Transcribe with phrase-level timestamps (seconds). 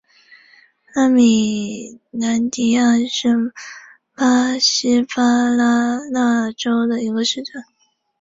[0.95, 3.53] 拉米兰迪亚是
[4.15, 7.63] 巴西巴拉那州的一个市镇。